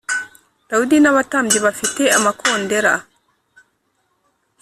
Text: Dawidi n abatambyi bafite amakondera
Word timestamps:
Dawidi 0.69 0.97
n 0.99 1.07
abatambyi 1.11 1.57
bafite 1.65 2.03
amakondera 2.17 2.93